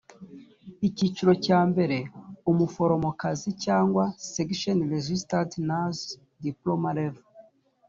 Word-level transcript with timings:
icyiciro 0.87 1.31
cya 1.45 1.59
mbere 1.69 1.97
umuforomokazi 2.51 3.49
cyangwa 3.63 4.03
section 4.33 4.77
registered 4.93 5.51
nurses 5.69 6.07
diploma 6.47 6.89
level 6.97 7.25